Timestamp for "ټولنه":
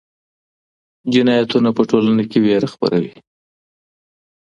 1.89-2.23